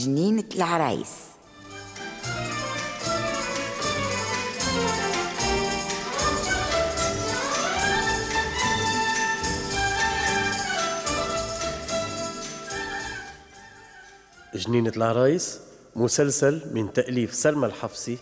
جنينة 0.00 0.44
العرايس. 0.54 1.08
جنينة 14.54 14.92
العرايس 14.96 15.58
مسلسل 15.96 16.62
من 16.74 16.92
تأليف 16.92 17.34
سلمى 17.34 17.66
الحفصي 17.66 18.18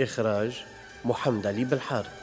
إخراج 0.00 0.64
محمد 1.04 1.46
علي 1.46 1.64
بالحارث. 1.64 2.21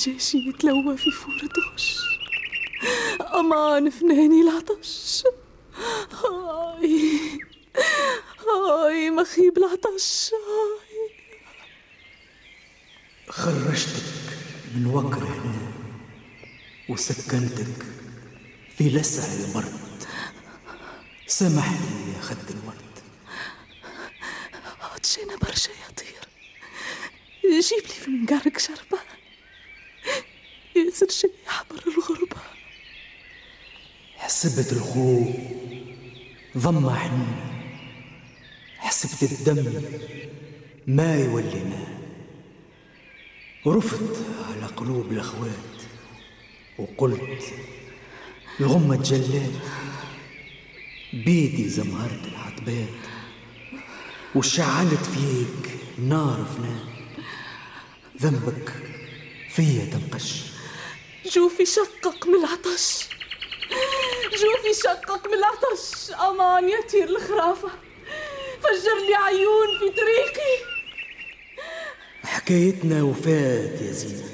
جيشي 0.00 0.38
يتلوى 0.48 0.96
في 0.96 1.10
فوردوش 1.10 1.96
أمان 3.34 3.90
فناني 3.90 4.40
العطش 4.42 5.22
هاي. 6.24 7.10
هاي 8.48 9.10
مخيب 9.10 9.58
العطش 9.58 10.30
هاي 10.32 11.10
خرجتك 13.28 14.38
من 14.74 14.86
وكر 14.86 15.22
هنا 15.24 15.72
وسكنتك 16.88 17.86
في 18.76 18.88
لسع 18.88 19.22
المرد 19.44 20.04
سامح 21.26 21.70
لي 21.72 22.12
يا 22.16 22.20
خد 22.20 22.36
الورد. 22.50 22.80
عطشانة 24.80 25.36
برشا 25.36 25.70
يا 25.70 25.94
طير. 25.96 26.28
جيب 27.44 27.82
لي 27.82 27.94
في 27.94 28.10
منقارك 28.10 28.58
شي 31.10 31.28
حمر 31.46 31.82
الغربة. 31.86 32.36
حسبت 34.16 34.72
الخوف 34.72 35.28
ضم 36.58 36.90
حنين 36.90 37.36
حسبت 38.78 39.32
الدم 39.32 39.82
ما 40.86 41.16
يولي 41.16 41.64
ما 41.64 41.86
رفت 43.66 44.26
على 44.48 44.66
قلوب 44.66 45.12
الأخوات 45.12 45.76
وقلت 46.78 47.54
الغمة 48.60 48.96
جلات 48.96 49.50
بيدي 51.12 51.68
زمهرت 51.68 52.26
العتبات 52.26 52.88
وشعلت 54.34 55.04
فيك 55.04 55.78
نار 55.98 56.46
فنان. 56.56 56.84
ذنبك 58.22 58.72
فيا 59.50 59.84
تنقش. 59.84 60.49
جوفي 61.26 61.66
شقق 61.66 62.26
من 62.26 62.34
العطش. 62.34 63.08
جوفي 64.32 64.74
شقق 64.74 65.26
من 65.28 65.34
العطش. 65.34 66.10
أمان 66.10 66.68
يا 66.68 66.80
طير 66.80 67.08
الخرافة. 67.08 67.68
فجر 68.62 68.96
لي 69.08 69.14
عيون 69.14 69.78
في 69.78 69.88
طريقي. 69.88 70.56
حكايتنا 72.24 73.02
وفات 73.02 73.80
يا 73.80 73.92
زينة. 73.92 74.30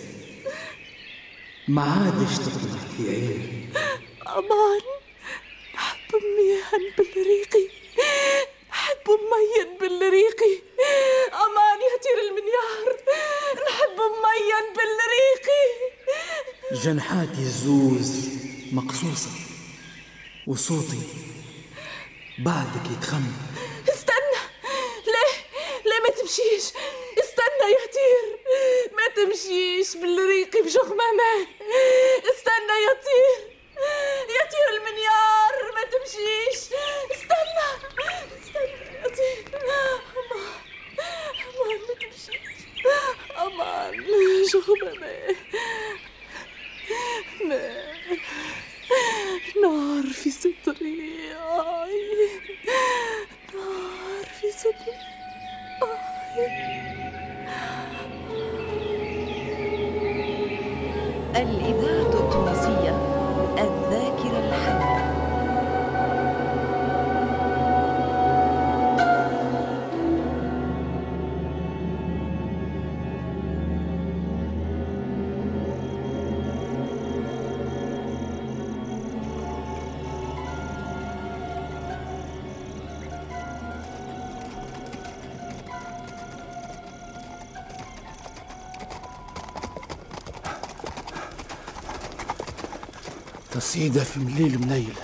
ما 1.69 1.83
عادش 1.83 2.39
تطلع 2.39 2.81
في 2.97 3.09
عين 3.09 3.73
أمان 4.27 4.81
نحب 5.75 6.15
ميان 6.15 6.93
بالريقي. 6.99 7.69
نحب 8.71 9.11
ممين 9.11 9.79
بالريقي. 9.81 10.63
أمان 11.33 11.79
يا 11.81 11.97
طير 12.05 12.19
المنيار 12.29 12.97
نحب 13.69 13.97
ممين 13.97 14.73
بالريقي 14.77 15.67
جنحاتي 16.73 17.39
الزوز 17.41 18.29
مقصوصة 18.73 19.31
وصوتي 20.47 21.03
بعدك 22.39 22.91
يتخمم 22.93 23.33
استنى. 23.89 24.41
ليه؟ 25.07 25.35
ليه 25.85 26.01
ما 26.03 26.09
تمشيش؟ 26.21 26.65
استنى 27.19 27.67
يا 27.73 27.87
طير. 27.97 28.39
ما 28.97 29.07
تمشيش 29.25 29.97
بالريقي 29.97 30.63
بشخمامة 30.63 31.33
استنى 32.35 32.77
يا 32.87 32.93
طير 33.07 33.57
يا 34.37 34.43
طير 34.51 34.77
المنيار 34.77 35.75
ما 35.75 35.83
تمشيش 35.83 36.61
استنى 37.13 37.69
استنى 38.43 38.97
يا 39.03 39.09
طير 39.17 39.61
أمان 39.61 40.01
أمان 41.47 41.79
ما 41.89 41.95
تمشيش 41.95 42.37
أمان 43.39 44.45
شخمامة 44.53 45.37
ما 49.63 49.96
نار 50.07 50.15
في 50.15 50.31
صدري. 50.31 51.33
آي. 51.35 52.01
نار 53.55 54.25
في 54.41 54.53
صدري. 54.53 54.97
الإذاعة 61.37 62.06
تصيدة 93.61 94.05
في 94.05 94.21
مليل 94.21 94.59
منيل 94.59 94.95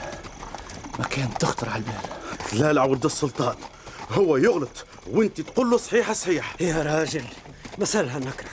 ما 0.98 1.04
كان 1.04 1.34
تخطر 1.40 1.68
على 1.68 1.78
البال. 1.78 2.60
لا 2.60 2.72
لا 2.72 2.82
ولد 2.82 3.04
السلطان. 3.04 3.56
هو 4.10 4.36
يغلط 4.36 4.86
وانت 5.06 5.40
تقول 5.40 5.70
له 5.70 5.76
صحيح 5.76 6.12
صحيح. 6.12 6.56
يا 6.60 6.82
راجل 6.82 7.24
مسألها 7.78 8.18
نكرة. 8.18 8.50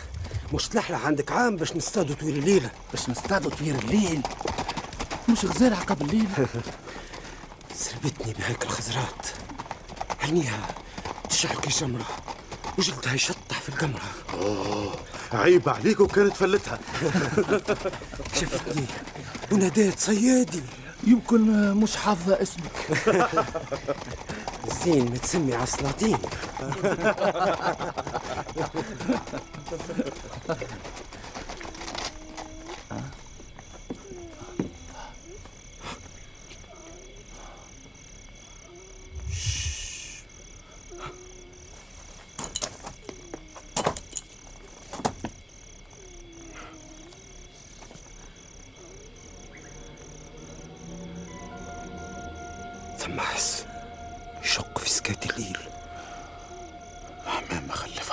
مش 0.53 0.67
تلحلح 0.67 1.05
عندك 1.05 1.31
عام 1.31 1.55
باش 1.55 1.75
نصطادوا 1.75 2.15
طويل 2.15 2.37
الليلة 2.37 2.71
باش 2.91 3.09
نصطادوا 3.09 3.51
طوير 3.51 3.75
الليل؟ 3.75 4.21
مش 5.29 5.45
غزال 5.45 5.73
عقب 5.73 6.01
الليل؟ 6.01 6.27
سربتني 7.75 8.33
بهيك 8.33 8.63
الخزرات. 8.63 9.27
عينيها 10.21 10.67
تشعل 11.29 11.55
كي 11.55 11.69
جمرة 11.69 12.05
وجلدها 12.77 13.13
يشطح 13.13 13.61
في 13.61 13.69
القمرة. 13.69 14.01
عيب 15.33 15.69
عليك 15.69 15.99
وكانت 15.99 16.35
فلتها. 16.35 16.79
شفتني. 18.39 18.85
وناديت 19.51 19.99
صيادي. 19.99 20.61
يمكن 21.03 21.71
مش 21.73 21.95
حافظة 21.95 22.41
اسمك. 22.41 22.71
زين 24.85 25.05
متسمي 25.05 25.53
على 25.55 25.63
السلاطين 25.63 26.17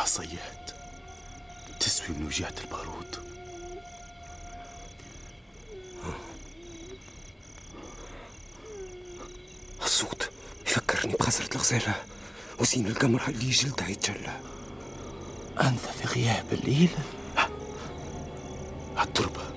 صياد 0.07 0.71
تسوي 1.81 2.09
من 2.17 2.27
وجهة 2.27 2.55
البارود. 2.65 3.17
الصوت 9.83 10.31
يفكرني 10.67 11.13
بخسرة 11.13 11.55
الغزالة. 11.55 11.95
وزين 12.59 12.87
القمر 12.87 13.23
اللي 13.29 13.51
جلدها 13.51 13.89
يتجلى. 13.89 14.41
أنت 15.61 15.81
في 15.81 16.09
غياب 16.09 16.53
الليل؟ 16.53 16.91
التربة. 18.99 19.51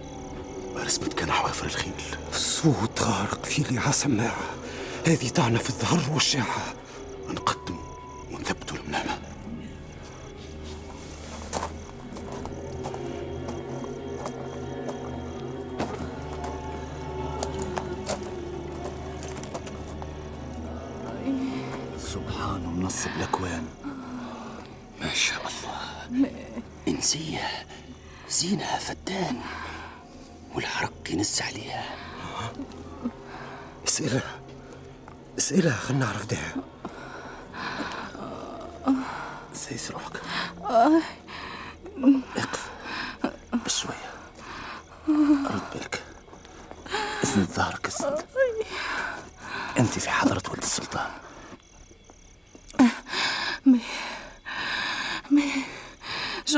رسمت 0.75 1.13
كان 1.13 1.31
حوافر 1.31 1.65
الخيل. 1.65 2.17
الصوت 2.29 3.01
غارق 3.01 3.45
في 3.45 3.61
لي 3.61 3.91
سماعة. 3.91 4.55
هذه 5.07 5.29
طعنة 5.29 5.59
في 5.59 5.69
الظهر 5.69 6.13
والشاحة. 6.13 6.73
سبحان 22.13 22.79
منصب 22.79 23.09
الأكوان 23.17 23.67
ما 25.01 25.13
شاء 25.13 25.41
الله. 25.47 26.29
إنسية 26.87 27.67
زينها 28.29 28.79
فتان 28.79 29.41
والعرق 30.55 30.93
ينس 31.09 31.41
عليها. 31.41 31.95
اسئلها 33.87 34.39
اسئلها 35.37 35.75
خلنا 35.75 36.05
نعرف 36.05 36.25
داها 36.25 36.55
سيس 39.53 39.91
روحك. 39.91 40.21
اقف. 42.37 42.69
بشوية 43.65 44.11
رد 45.49 45.61
بالك. 45.73 46.03
اسند 47.23 47.47
ظهرك 47.47 47.87
اسند 47.87 48.25
أنت 49.79 49.99
في 49.99 50.09
حضرة 50.09 50.43
ولد 50.49 50.63
السلطان. 50.63 51.11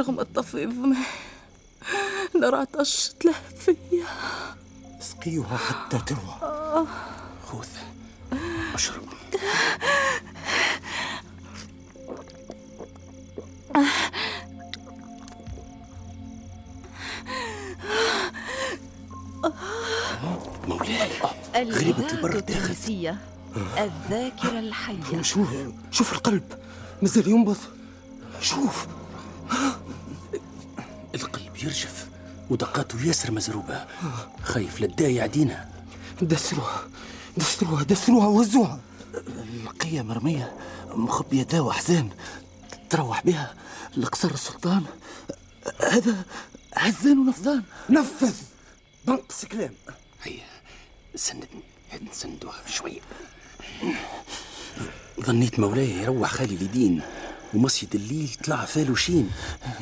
جغم 0.02 0.20
الطفيف 0.20 0.70
ما 0.74 0.96
العطش 2.48 3.14
تلهب 3.20 3.36
فيا. 3.60 4.06
اسقيوها 5.02 5.58
حتى 5.58 5.98
تروى. 5.98 6.88
خذ 7.46 7.68
اشرب. 8.74 9.04
مولاي 20.68 21.12
الإذاعة 21.56 22.12
البر 22.12 22.40
داخل. 22.40 22.60
التونسية 22.60 23.18
الذاكرة 23.78 24.60
الحية. 24.60 25.22
شوف 25.22 25.50
شوف 25.92 26.14
القلب. 26.14 26.60
مازال 27.02 27.28
ينبض. 27.28 27.58
شوف. 28.42 28.88
يرجف 31.64 32.08
ودقاته 32.50 33.02
ياسر 33.06 33.32
مزروبة. 33.32 33.86
خايف 34.44 34.82
للداي 34.82 35.22
عدينا. 35.22 35.70
دسروها 36.22 36.88
دسروها 37.38 37.84
دسروها 37.84 38.28
وزوها 38.28 38.80
القية 39.64 40.02
مرمية 40.02 40.56
مخبية 40.88 41.44
دواء 41.44 41.74
حزان. 41.74 42.10
تروح 42.90 43.26
بها 43.26 43.54
لقصر 43.98 44.32
السلطان. 44.32 44.84
هذا 45.92 46.26
حزان 46.74 47.20
ونفضان. 47.20 47.64
نفذ! 47.90 48.34
بنقص 49.06 49.46
كلام. 49.46 49.74
هيا 50.24 50.44
سندني 51.16 51.64
هاد 51.92 52.04
نسندوها 52.04 52.68
شوية 52.68 53.02
ظنيت 55.22 55.60
مولاي 55.60 55.90
يروح 55.90 56.32
خالي 56.32 56.56
لدين. 56.56 57.02
ومصيد 57.54 57.96
الليل 57.96 58.36
طلع 58.44 58.66
فالو 58.66 58.96
شين. 58.96 59.32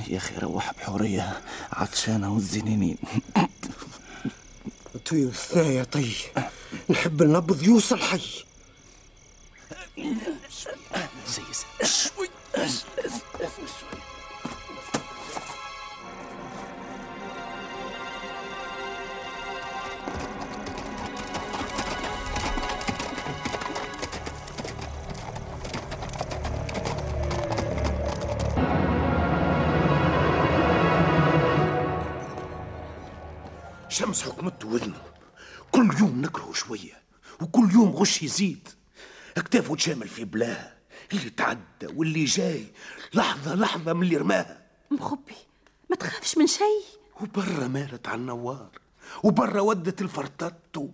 يا 0.07 0.17
أخي 0.17 0.35
روح 0.37 0.73
بحورية 0.73 1.41
عطشانة 1.71 2.33
والزنينين 2.33 2.97
طير 5.05 5.27
الثايا 5.27 5.83
طي 5.83 6.13
نحب 6.89 7.21
النبض 7.21 7.63
يوصل 7.63 7.99
حي 7.99 8.43
سيس 11.25 11.65
شوي. 11.83 12.29
شمس 33.99 34.23
حكمته 34.23 34.67
وذنه. 34.67 35.03
كل 35.71 35.95
يوم 35.99 36.21
نكره 36.21 36.53
شوية 36.53 37.01
وكل 37.41 37.71
يوم 37.71 37.89
غش 37.89 38.23
يزيد. 38.23 38.69
أكتافه 39.37 39.75
تشامل 39.75 40.07
في 40.07 40.25
بلاه 40.25 40.73
اللي 41.13 41.29
تعدى 41.29 41.87
واللي 41.87 42.25
جاي. 42.25 42.67
لحظة 43.13 43.55
لحظة 43.55 43.93
من 43.93 44.03
اللي 44.03 44.17
رماها. 44.17 44.67
مخبي 44.91 45.35
ما 45.89 45.95
تخافش 45.95 46.37
من 46.37 46.47
شيء. 46.47 46.83
وبرا 47.21 47.67
مالت 47.67 48.07
على 48.07 48.21
النوار 48.21 48.69
وبرا 49.23 49.61
ودت 49.61 50.01
الفرطتو 50.01 50.89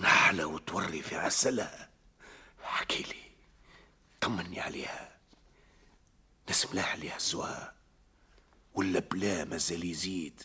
نحلة 0.00 0.46
وتوري 0.46 1.02
في 1.02 1.16
عسلها 1.16 1.88
حكي 2.62 3.02
لي 3.02 3.22
طمني 4.20 4.60
عليها. 4.60 5.12
ناس 6.48 6.66
ملاح 6.72 6.92
عليها 6.92 7.16
الزواء 7.16 7.74
ولا 8.74 9.00
بلا 9.00 9.44
مازال 9.44 9.84
يزيد. 9.84 10.42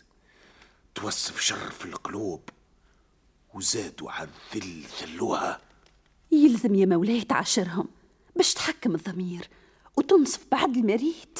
توصف 0.98 1.40
شر 1.40 1.70
في 1.70 1.84
القلوب 1.84 2.40
وزادوا 3.54 4.10
على 4.10 4.28
الذل 4.54 4.84
ذلوها 5.02 5.60
يلزم 6.32 6.74
يا 6.74 6.86
مولاي 6.86 7.24
تعاشرهم 7.24 7.88
باش 8.36 8.54
تحكم 8.54 8.94
الضمير 8.94 9.48
وتنصف 9.96 10.40
بعد 10.52 10.76
المريت 10.76 11.38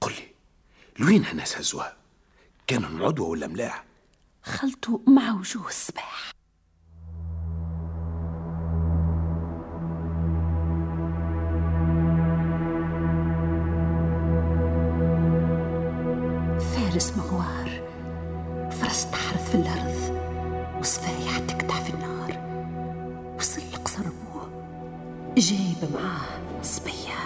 قل 0.00 0.12
لي 0.12 0.28
لوين 0.98 1.26
الناس 1.26 1.56
هزوها 1.56 1.96
كانوا 2.66 3.06
عدوى 3.06 3.28
ولا 3.28 3.46
ملاح؟ 3.46 3.84
خلطوا 4.42 4.98
مع 5.06 5.34
وجوه 5.34 5.68
الصباح. 5.68 6.32
فارس 16.58 17.16
مغوار. 17.16 17.67
جايب 25.38 25.90
معاه 25.94 26.62
صبية 26.62 27.18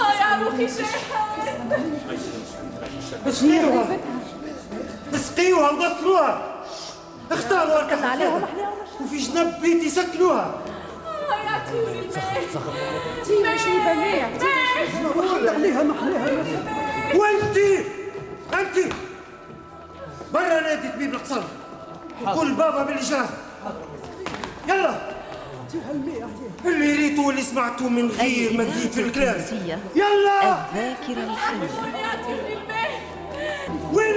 هاي 0.00 0.18
عروقي 0.22 0.68
شايحة 0.68 1.36
اسقيوها 3.28 3.98
اسقيوها 5.14 5.70
وغسلوها 5.70 6.54
اختاروا 7.32 7.78
اركح 7.78 8.04
عليها 8.04 8.48
وفي 9.00 9.16
جنب 9.16 9.60
بيتي 9.62 9.90
سكنوها 9.90 10.60
هاي 11.30 11.48
عطوني 11.48 11.98
الماء 12.00 12.44
تيما 13.24 13.56
شي 13.56 13.78
بنية 13.78 14.38
واحد 15.16 15.46
عليها 15.46 15.82
محلها. 15.82 16.44
وانتي 17.14 17.84
انتي. 18.60 18.88
برا 20.34 20.60
نادي 20.60 20.88
طبيب 20.88 21.14
القصر. 21.14 21.42
وقول 22.22 22.52
بابا 22.54 22.82
باللي 22.82 23.02
جرى 23.02 23.28
يلا. 24.68 25.14
اللي 26.64 26.96
ريتو 26.96 27.26
واللي 27.26 27.42
سمعتو 27.42 27.88
من 27.88 28.08
غير 28.08 28.56
ما 28.56 28.64
تزيد 28.64 28.92
في 28.92 29.00
الكلام. 29.00 29.44
يلا. 29.94 30.56
الذاكرة 30.74 31.24
الحية 31.24 31.68
وين 33.92 34.14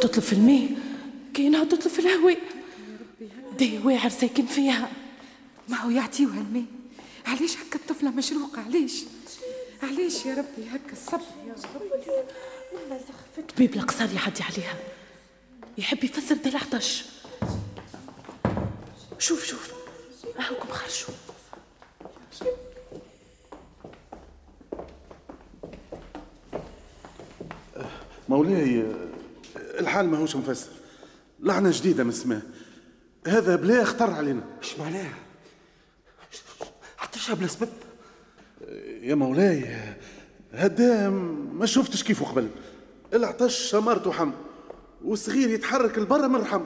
تطلب 0.00 0.22
في 0.24 0.32
الماء. 0.32 0.68
كأنها 1.34 1.64
تطلب 1.64 1.88
في 1.92 1.98
الهواء. 1.98 2.38
دي 3.58 3.78
واعر 3.78 4.08
ساكن 4.08 4.46
فيها. 4.46 4.90
ما 5.68 5.76
هو 5.76 5.90
يعطيوها 5.90 6.38
الماء. 6.40 6.64
علاش 7.26 7.56
هكا 7.56 7.76
الطفلة 7.76 8.10
مشروقة 8.10 8.62
علاش؟ 8.62 8.92
علاش 9.82 10.26
يا 10.26 10.34
ربي 10.34 10.68
هكا 10.70 10.92
الصبر؟ 10.92 11.20
يا 11.46 11.54
ربي 11.74 13.42
طبيب 13.56 13.74
القصار 13.74 14.08
يعدي 14.14 14.42
عليها. 14.42 14.76
يحب 15.78 16.04
يفسر 16.04 16.34
دي 16.34 16.48
العطش 16.48 17.04
شوف 19.18 19.44
شوف. 19.44 19.72
هاكم 20.38 20.68
خرجوا. 20.68 21.14
مولاي 28.28 28.84
الحال 29.78 30.08
ماهوش 30.08 30.36
مفسر. 30.36 30.70
لعنة 31.40 31.70
جديدة 31.70 32.04
من 32.04 32.10
السماء 32.10 32.42
هذا 33.26 33.56
بلا 33.56 33.84
خطر 33.84 34.10
علينا. 34.10 34.42
إيش 34.62 34.78
معناه 34.78 35.10
حتى 36.96 37.34
بلا 37.34 37.46
سبب. 37.46 37.68
يا 39.02 39.14
مولاي 39.14 39.78
هدا 40.52 41.08
ما 41.52 41.66
شفتش 41.66 42.02
كيفه 42.02 42.26
قبل. 42.26 42.48
العطش 43.14 43.70
شمرته 43.70 44.12
حم 44.12 44.32
والصغير 45.04 45.50
يتحرك 45.50 45.98
لبرا 45.98 46.26
من 46.26 46.34
الرحم 46.34 46.64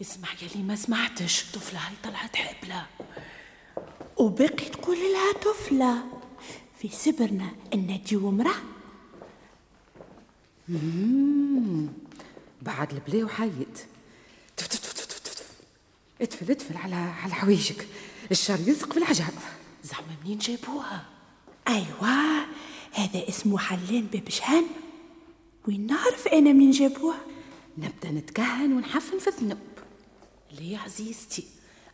اسمع 0.00 0.28
يا 0.42 0.48
لي 0.56 0.62
ما 0.62 0.76
سمعتش. 0.76 1.44
الطفلة 1.44 1.78
هاي 1.78 1.94
طلعت 2.04 2.36
حبلة. 2.36 2.86
وبقي 4.16 4.48
تقول 4.48 4.96
لها 4.96 5.32
طفلة. 5.32 6.15
في 6.78 6.88
سبرنا 6.88 7.50
إن 7.74 8.00
تجيو 8.04 8.28
امرأة. 8.28 8.54
مم. 10.68 11.88
بعد 12.62 12.92
البلا 12.92 13.24
وحيد. 13.24 13.78
تف 14.56 14.66
تف 14.66 14.92
تف 14.92 14.92
تف 15.06 15.18
تف. 15.18 15.34
تف. 15.34 15.50
اتفل 16.20 16.50
اتفل 16.50 16.76
على 16.76 16.94
على 16.94 17.34
حوايجك 17.34 17.86
الشر 18.30 18.60
يلصق 18.68 18.92
في 18.92 18.98
العجب 18.98 19.24
زعما 19.84 20.16
منين 20.24 20.38
جابوها 20.38 21.04
أيوه 21.68 22.46
هذا 22.92 23.28
اسمه 23.28 23.58
حلان 23.58 24.06
باب 24.12 24.28
شهان 24.28 24.64
وين 25.68 25.86
نعرف 25.86 26.28
أنا 26.28 26.52
منين 26.52 26.70
جابوها؟ 26.70 27.18
نبدأ 27.78 28.10
نتكهن 28.10 28.72
ونحفن 28.72 29.18
في 29.18 29.26
الذنوب. 29.28 29.58
ليه 30.52 30.72
يا 30.72 30.78
عزيزتي؟ 30.78 31.44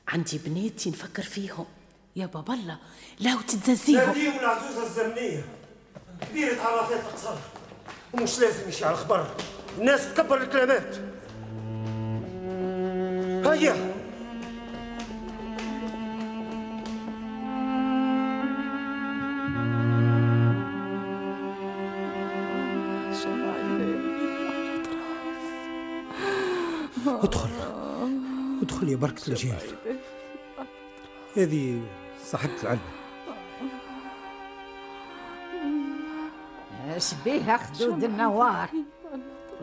عندي 0.09 0.39
بناتي 0.39 0.91
نفكر 0.91 1.23
فيهم. 1.23 1.67
يا 2.17 2.27
بابا 2.27 2.55
الله 2.55 2.79
لا 3.21 3.35
وتتززيهم 3.35 4.07
ناديهم 4.07 4.39
العزوزة 4.39 4.83
الزمنية. 4.87 5.45
كبيرة 6.31 6.61
عرفات 6.63 7.01
القصر 7.01 7.35
ومش 8.13 8.39
لازم 8.39 8.69
يشعل 8.69 8.97
خبر. 8.97 9.27
الناس 9.79 10.15
تكبر 10.15 10.43
الكلمات. 10.43 10.97
هيا 13.47 13.95
ادخل. 27.07 27.51
ادخل 28.63 28.89
يا 28.89 28.97
بركة 28.97 29.29
الجيل. 29.29 29.55
هذه 31.37 31.83
صاحبة 32.25 32.63
العلبة 32.63 32.83
اش 36.97 37.15
بيها 37.25 37.57
خدود 37.57 38.05
النوار 38.05 38.69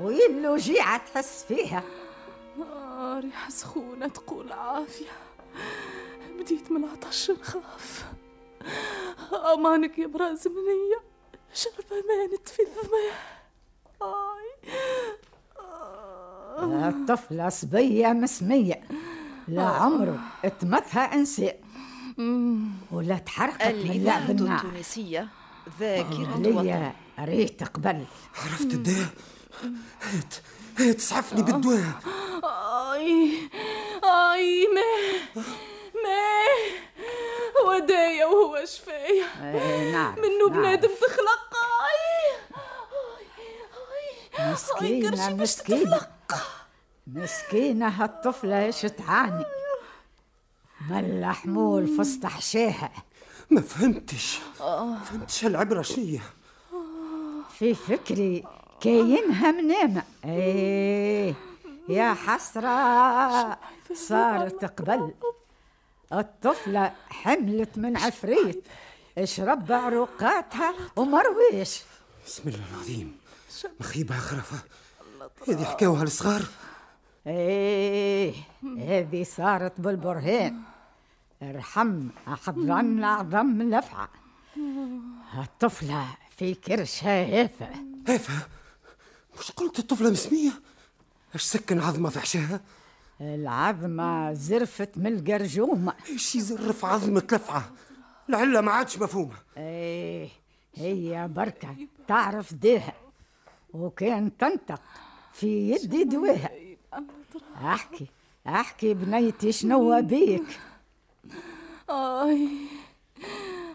وين 0.01 0.37
الوجيعة 0.37 0.97
تحس 0.97 1.43
فيها؟ 1.47 1.83
آه 2.61 3.19
ريحة 3.19 3.49
سخونة 3.49 4.07
تقول 4.07 4.51
عافية. 4.51 5.05
بديت 6.39 6.71
من 6.71 6.83
العطش 6.83 7.31
نخاف 7.31 8.05
أمانك 9.53 9.99
يا 9.99 10.07
براز 10.07 10.47
منية. 10.47 10.99
شربة 11.53 12.03
مانت 12.07 12.49
في 12.49 12.61
الظما 12.61 12.97
آي 14.01 14.49
الطفلة 16.89 17.49
صبية 17.49 18.07
مسمية. 18.07 18.81
لا 19.47 19.63
عمره 19.63 20.19
اتمثها 20.45 21.13
انسان 21.13 21.53
ولا 22.91 23.17
تحركت 23.17 23.65
من 23.65 23.71
لعب 23.71 23.85
الإذاعة 23.85 24.31
النار 24.31 24.65
التونسية 24.65 25.27
ذاكرة 25.79 26.37
ليا 26.37 26.93
وطن 27.17 27.25
ريت 27.25 27.63
قبل 27.63 28.05
عرفت 28.43 28.73
الدواء 28.73 29.07
هات 30.01 30.33
هات 30.79 30.95
اسعفني 30.95 31.43
بالدواء 31.43 32.01
آي 32.93 33.49
آي 34.03 34.67
ما 34.67 34.91
ما 36.03 36.45
ودايا 37.67 38.25
وهو 38.25 38.65
شفايا. 38.65 39.25
منو 40.17 40.47
نعرف. 40.47 40.53
بنادم 40.53 40.89
تخلق. 41.01 41.53
آي 44.39 44.51
مسكينة 44.51 45.35
مسكينة. 45.35 46.07
مسكينة 47.07 47.87
هالطفلة 47.87 48.65
إيش 48.65 48.81
تعاني؟ 48.81 49.45
من 50.89 50.99
الحمول 50.99 51.87
فسط 51.97 52.25
حشاها 52.25 52.91
ما 53.49 53.61
فهمتش. 53.61 54.39
فهمتش 55.03 55.45
العبرة 55.45 55.81
شنية 55.81 56.21
في 57.59 57.73
فكري 57.73 58.43
كاينها 58.81 59.51
منامة 59.51 60.03
إيه 60.25 61.33
يا 61.89 62.13
حسرة. 62.13 63.59
صارت 63.93 64.65
قبل. 64.65 65.13
الطفلة 66.13 66.93
حملت 67.09 67.77
من 67.77 67.97
عفريت. 67.97 68.63
اشرب 69.17 69.71
عروقاتها 69.71 70.73
ومرويش. 70.95 71.81
بسم 72.25 72.49
الله 72.49 72.63
العظيم. 72.73 73.17
مخيبها 73.79 74.19
خرفة 74.19 74.57
هذه 75.47 75.63
حكاوها 75.63 76.03
الصغار. 76.03 76.41
إيه 77.27 78.33
هذه 78.77 79.23
صارت 79.23 79.81
بالبرهان 79.81 80.61
ارحم 81.43 82.07
احضن 82.27 83.03
أعظم 83.03 83.61
لفعة. 83.61 84.09
الطفلة 85.39 86.05
في 86.37 86.53
كرشها 86.53 87.43
هافة 87.43 87.69
هافة 88.07 88.47
مش 89.39 89.51
قلت 89.51 89.79
الطفلة 89.79 90.09
مسمية؟ 90.09 90.51
اش 91.35 91.41
سكن 91.41 91.79
عظمة 91.79 92.09
في 92.09 92.19
حشاها 92.19 92.61
العظمة 93.21 94.33
زرفت 94.33 94.97
من 94.97 95.07
القرجومة 95.07 95.93
إيش 96.09 96.35
يزرف 96.35 96.85
عظمة 96.85 97.23
لفعة؟ 97.31 97.71
العلة 98.29 98.61
ما 98.61 98.71
عادش 98.71 98.97
مفهومة. 98.97 99.35
إيه 99.57 100.29
هي 100.75 101.27
بركة 101.35 101.75
تعرف 102.07 102.53
ديها 102.53 102.93
وكان 103.73 104.37
تنطق 104.37 104.81
في 105.33 105.71
يدي 105.71 106.03
دواها 106.03 106.49
أحكي 107.63 108.07
أحكي 108.47 108.93
بنيتي 108.93 109.51
شنو 109.51 110.01
بيك. 110.01 110.59
آي 111.89 112.49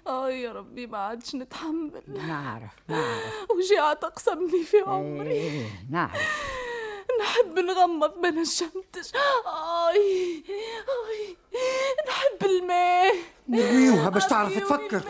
آي 0.06 0.42
يا 0.42 0.52
ربي 0.52 0.86
ما 0.86 0.98
عادش 0.98 1.34
نتحمل. 1.34 2.02
نعرف 2.06 2.72
نعرف. 2.88 3.50
وجيعة 3.50 3.94
تقسمني 3.94 4.64
في 4.64 4.80
عمري. 4.80 5.30
إيه 5.30 5.66
نعرف. 5.90 6.44
نحب 7.20 7.58
نغمض 7.58 8.18
ما 8.18 8.30
نشمتش 8.30 9.12
آي 9.46 10.44
آي 11.08 11.36
نحب 12.08 12.50
الماء. 12.50 13.14
نرويوها 13.48 14.08
باش 14.08 14.26
تعرف 14.26 14.58
تفكر. 14.58 15.02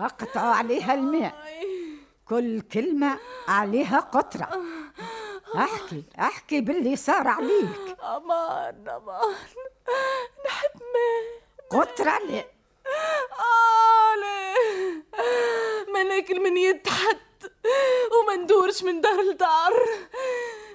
اقطعوا 0.00 0.54
عليها 0.54 0.94
الماء. 0.94 1.34
كل 2.28 2.60
كلمة 2.60 3.18
عليها 3.48 4.00
قطرة. 4.00 4.62
احكي 5.56 6.02
احكي 6.18 6.60
باللي 6.60 6.96
صار 6.96 7.28
عليك. 7.28 7.96
أمان 8.02 8.88
أمان. 8.88 9.36
نحب 10.46 10.80
ما 10.80 11.37
قطرة؟ 11.70 12.18
لا 12.28 12.44
آه 13.38 14.14
لا. 14.20 14.54
ما 15.92 16.02
ناكل 16.02 16.40
من 16.42 16.56
يد 16.56 16.88
حد 16.88 17.50
وما 18.12 18.36
ندورش 18.36 18.82
من 18.82 19.00
دار 19.00 19.22
لدار. 19.22 19.72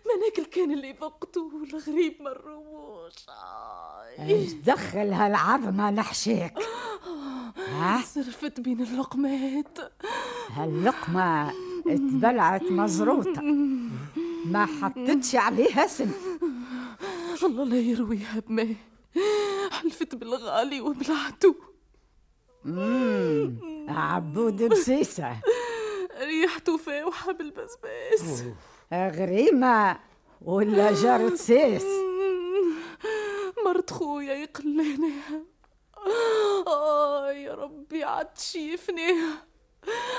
ما 0.05 0.15
ناكل 0.25 0.45
كان 0.45 0.71
اللي 0.71 0.93
فقته 0.93 1.51
الغريب 1.73 2.21
ما 2.21 2.31
الرموش 2.31 3.13
إيش 4.19 4.53
دخل 4.53 5.13
هالعظمة؟ 5.13 5.91
نحشيك. 5.91 6.53
ها؟ 7.57 8.01
صرفت 8.01 8.59
بين 8.59 8.81
اللقمات. 8.81 9.77
هاللقمة 10.49 11.53
اتبلعت 11.87 12.63
مزروطة. 12.63 13.41
ما 14.45 14.65
حطتش 14.65 15.35
عليها 15.35 15.87
سم. 15.87 16.11
الله 17.43 17.63
لا 17.63 17.77
يرويها 17.77 18.39
بما 18.47 18.75
حلفت 19.83 20.15
بالغالي 20.15 20.81
وبلعته 20.81 21.55
مم. 22.63 23.85
عبود 23.89 24.63
بسيسة 24.63 25.35
ريحته 26.21 26.77
فاوحة 26.77 27.31
بالبسباس. 27.31 28.43
غريمة 28.93 29.99
ولا 30.41 30.91
جرت 30.91 31.33
سيس؟ 31.35 31.85
مرت 33.65 33.89
خويا 33.91 34.33
يقليناها 34.33 35.43
آه 36.67 37.31
يا 37.31 37.53
ربي 37.53 38.03
عاد 38.03 38.37
شيفناها 38.37 39.45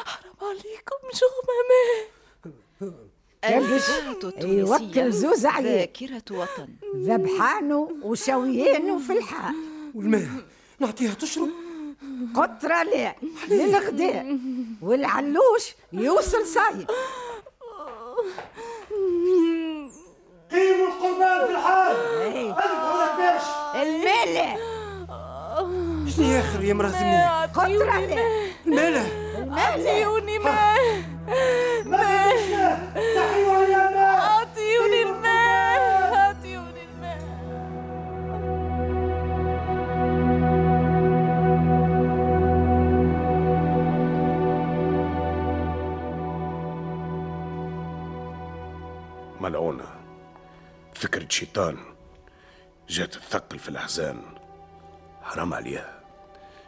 حرام 0.04 0.34
عليكم 0.42 0.96
شغمة 1.12 2.08
كبش 3.48 3.88
يوكل 4.44 5.12
زوز 5.12 5.46
عليك 5.46 6.02
ذاكرة 6.02 6.36
وطن. 6.38 6.68
ذبحانه 6.96 7.88
وشويينه 8.02 8.98
في 8.98 9.12
الحال. 9.12 9.54
والماء 9.94 10.26
نعطيها 10.78 11.14
تشرب. 11.14 11.48
قطرة 12.34 12.82
لا 12.82 13.14
للغداء. 13.48 14.38
والعلوش 14.82 15.74
يوصل 15.92 16.46
صايم 16.46 16.86
قيموا 20.52 20.86
القربان 20.86 21.46
في 21.46 21.52
الحال. 21.52 21.96
أذبحوا 21.96 23.04
لباش 23.04 23.42
المالح 23.82 24.58
شنو 26.16 26.26
يا 26.26 26.40
اخر 26.40 26.64
يا 26.64 26.74
مراه 26.74 27.46
قطرة 27.46 28.00
لا 28.00 28.44
الماله 28.66 29.24
أعطيوني 29.58 30.38
ماء 30.38 30.78
شيطان 51.34 51.78
جات 52.88 53.14
تثقل 53.14 53.58
في 53.58 53.68
الأحزان. 53.68 54.22
حرام 55.22 55.54
عليها. 55.54 56.00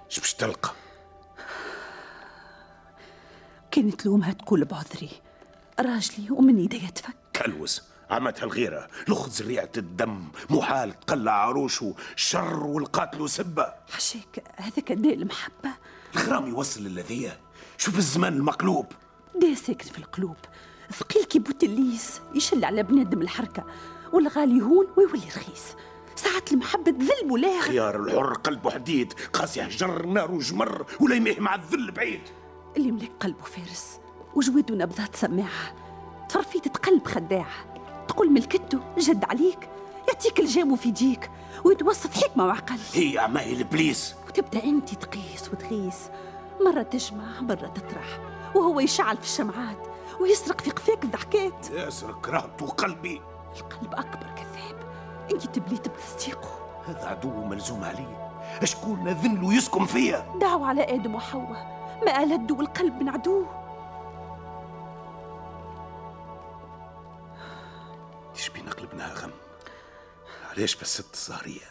إيش 0.07 0.21
باش 0.21 0.35
تلقى؟ 0.35 0.73
كانت 3.71 4.01
تلومها 4.01 4.33
تقول 4.33 4.65
بعذري. 4.65 5.11
راجلي 5.81 6.31
ومن 6.31 6.61
يدي 6.61 6.79
تفك 6.79 7.17
كلوس 7.37 7.83
عمتها 8.11 8.45
الغيرة 8.45 8.89
لخذ 9.09 9.31
زريعة 9.31 9.71
الدم 9.77 10.29
محال 10.51 11.01
تقلع 11.01 11.33
عروشه 11.33 11.95
شر 12.17 12.67
والقاتل 12.67 13.31
سبة 13.31 13.75
حشاك 13.91 14.45
هذاك 14.57 14.93
الداء 14.93 15.15
المحبة. 15.15 15.71
الغرام 16.17 16.47
يوصل 16.47 16.83
للذية 16.83 17.41
شوف 17.79 17.99
الزمان 17.99 18.33
المقلوب. 18.33 18.87
داء 19.41 19.55
ساكن 19.55 19.91
في 19.91 19.99
القلوب. 19.99 20.37
ثقيل 20.93 21.25
كي 21.25 21.39
بوتليس 21.39 22.21
يشل 22.35 22.65
على 22.65 22.83
بنادم 22.83 23.23
الحركة. 23.23 23.65
والغالي 24.13 24.59
يهون 24.59 24.87
ويولي 24.97 25.27
رخيص. 25.27 25.65
ساعات 26.17 26.53
المحبة 26.53 26.91
تذل 26.91 27.31
ولاها 27.31 27.61
خيار 27.61 28.03
الحر 28.03 28.33
قلبه 28.33 28.71
حديد. 28.71 29.13
قاسي 29.33 29.69
جر 29.69 30.07
نار 30.07 30.39
جمر 30.39 30.87
ولا 31.01 31.15
يميه 31.15 31.41
مع 31.41 31.55
الذل 31.55 31.91
بعيد. 31.91 32.21
اللي 32.77 32.93
ملك 32.93 33.13
قلبه 33.21 33.43
فارس 33.43 34.01
وجواده 34.35 34.75
نبضات 34.75 35.17
سماعة. 35.17 35.75
تفرفيت 36.29 36.69
تقلب 36.69 37.07
خداعة 37.07 37.75
تقول 38.09 38.31
ملكته 38.31 38.81
جد 38.99 39.25
عليك. 39.25 39.69
يعطيك 40.09 40.41
الجام 40.41 40.77
في 40.77 40.89
يديك 40.89 41.31
ويتوسط 41.65 42.15
حكمة 42.15 42.47
وعقل. 42.47 42.79
هي 42.93 43.19
عماي 43.19 43.53
الابليس 43.53 44.15
وتبدأ 44.29 44.65
أنت 44.65 44.95
تقيس 44.95 45.51
وتغيس. 45.53 45.97
مرة 46.61 46.83
تجمع 46.83 47.41
مرة 47.41 47.73
تطرح. 47.75 48.21
وهو 48.55 48.81
يشعل 48.81 49.17
في 49.17 49.23
الشمعات 49.23 49.79
ويسرق 50.21 50.61
في 50.61 50.71
قفاك 50.71 51.05
الضحكات. 51.05 51.71
يسرق 51.71 52.31
رهبته 52.31 52.67
قلبي. 52.67 53.21
القلب 53.61 53.95
أكبر 53.95 54.35
كذاب. 54.35 54.77
انت 55.33 55.47
تبليت 55.47 55.89
بتصديقه 55.89 56.83
هذا 56.87 57.07
عدو 57.07 57.45
ملزوم 57.45 57.85
عليه 57.85 58.33
أشكون 58.63 59.09
ذل 59.09 59.45
ويسكن 59.45 59.87
فيا؟ 59.87 60.39
دعوا 60.41 60.67
على 60.67 60.95
آدم 60.95 61.15
وحواء. 61.15 61.77
ما 62.07 62.23
ألدوا 62.23 62.63
القلب 62.63 62.95
من 62.95 63.09
عدوه 63.09 63.67
إيش 68.37 68.49
بينا 68.49 68.71
قلبناها 68.71 69.15
غم؟ 69.15 69.33
علاش 70.51 70.77
بس 70.77 71.01
ست 71.01 71.15
الزهرية؟ 71.15 71.71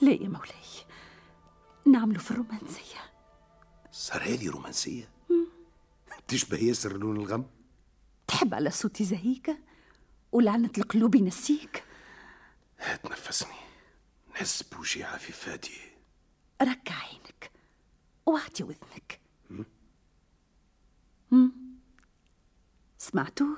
لا 0.00 0.12
يا 0.12 0.28
مولاي. 0.28 0.62
نعملوا 1.86 2.20
في 2.20 2.30
الرومانسية. 2.30 3.00
صار 3.92 4.22
هذه 4.22 4.50
رومانسية؟ 4.50 5.08
تشبه 6.28 6.56
ياسر 6.56 6.92
لون 6.92 7.16
الغم؟ 7.16 7.44
تحب 8.26 8.54
على 8.54 8.70
صوتي 8.70 9.04
زهيكة؟ 9.04 9.58
ولعنة 10.32 10.70
القلوب 10.78 11.14
ينسيك. 11.14 11.84
هات 12.78 13.10
نفسني 13.10 13.62
نحس 14.30 14.62
بوجيعة 14.62 15.18
في 15.18 15.32
فادي. 15.32 15.80
ركع 16.62 16.94
عينك. 16.94 17.50
واعطي 18.26 18.62
وذنك. 18.62 19.20
مم. 21.30 21.52
سمعتوه؟ 22.98 23.56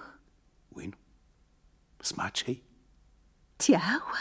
وين؟ 0.73 0.91
ما 1.99 2.05
سمعت 2.05 2.37
شيء؟ 2.37 2.63
يا 3.69 3.79
هوا 3.79 4.19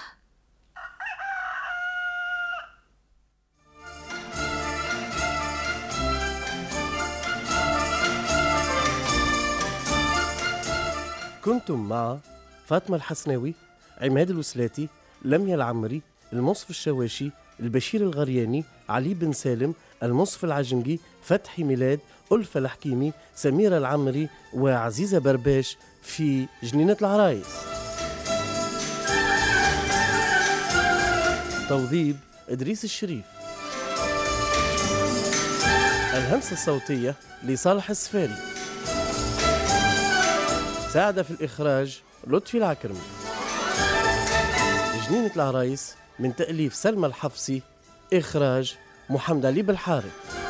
كنتم 11.46 11.90
مع 11.90 12.20
فاطمة 12.68 12.96
الحسناوي 12.96 13.54
عماد 14.02 14.30
الوسلاتي 14.30 14.90
لميا 15.26 15.56
العمري 15.56 16.02
المنصف 16.34 16.70
الشواشي 16.70 17.32
البشير 17.60 18.02
الغرياني 18.02 18.64
علي 18.90 19.14
بن 19.14 19.34
سالم 19.34 19.74
المنصف 20.04 20.44
العجنجي 20.44 21.00
فتحي 21.24 21.64
ميلاد 21.64 22.00
ألفة 22.32 22.60
الحكيمي 22.60 23.14
سميرة 23.36 23.78
العمري 23.78 24.30
وعزيزة 24.54 25.20
برباش 25.20 25.78
في 26.04 26.48
جنينة 26.64 26.98
العرايس. 27.02 27.48
توظيب 31.70 32.18
إدريس 32.50 32.84
الشريف. 32.84 33.26
الهندسة 36.14 36.54
الصوتية 36.54 37.16
لصالح 37.44 37.90
السفاري. 37.90 38.36
ساعد 40.94 41.22
في 41.22 41.32
الإخراج 41.32 42.02
لطفي 42.28 42.58
العكرمي. 42.58 43.02
جنينة 45.10 45.32
العرايس 45.36 45.96
من 46.20 46.36
تأليف 46.36 46.76
سلمى 46.76 47.08
الحفصي 47.08 47.62
إخراج 48.14 48.76
محمد 49.10 49.46
علي 49.46 49.62
بالحارث. 49.62 50.43